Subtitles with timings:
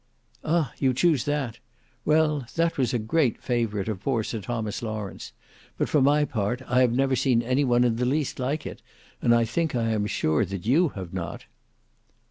[0.43, 0.73] "Ah!
[0.79, 1.59] you choose that!
[2.05, 5.31] Well, that was a great favourite of poor Sir Thomas Lawrence.
[5.77, 8.81] But for my part I have never seen any one in the least like it,
[9.21, 11.45] and I think I am sure that you have not."